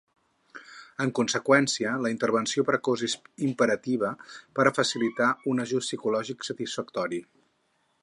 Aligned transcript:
En 1.03 1.11
conseqüència, 1.19 1.91
la 2.05 2.13
intervenció 2.13 2.65
precoç 2.71 3.05
és 3.09 3.15
imperativa 3.49 4.13
per 4.59 4.69
a 4.71 4.75
facilitar 4.81 5.31
un 5.53 5.65
ajust 5.67 5.91
psicològic 5.93 6.53
satisfactori. 6.53 7.27